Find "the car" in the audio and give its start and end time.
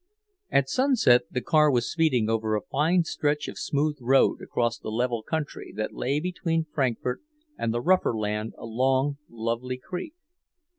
1.29-1.69